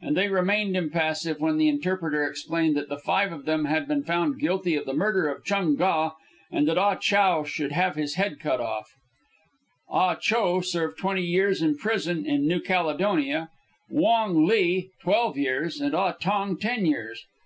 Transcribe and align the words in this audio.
And 0.00 0.16
they 0.16 0.28
remained 0.28 0.74
impassive 0.74 1.38
when 1.38 1.58
the 1.58 1.68
interpreter 1.68 2.24
explained 2.24 2.78
that 2.78 2.88
the 2.88 2.96
five 2.96 3.30
of 3.30 3.44
them 3.44 3.66
had 3.66 3.86
been 3.86 4.02
found 4.04 4.40
guilty 4.40 4.74
of 4.74 4.86
the 4.86 4.94
murder 4.94 5.28
of 5.28 5.44
Chung 5.44 5.74
Ga, 5.76 6.12
and 6.50 6.66
that 6.66 6.78
Ah 6.78 6.94
Chow 6.96 7.44
should 7.44 7.72
have 7.72 7.94
his 7.94 8.14
head 8.14 8.40
cut 8.40 8.58
off, 8.58 8.94
Ah 9.90 10.14
Cho 10.14 10.62
serve 10.62 10.96
twenty 10.96 11.26
years 11.26 11.60
in 11.60 11.76
prison 11.76 12.24
in 12.24 12.48
New 12.48 12.60
Caledonia, 12.60 13.50
Wong 13.90 14.46
Li 14.46 14.92
twelve 15.02 15.36
years, 15.36 15.78
and 15.78 15.94
Ah 15.94 16.12
Tong 16.12 16.56
ten 16.56 16.86
years. 16.86 17.26